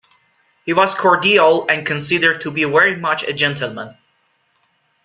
He 0.65 0.73
was 0.73 0.95
cordial 0.95 1.67
and 1.69 1.85
considered 1.85 2.41
to 2.41 2.49
be 2.49 2.63
very 2.63 2.95
much 2.95 3.21
a 3.21 3.33
gentleman. 3.33 3.95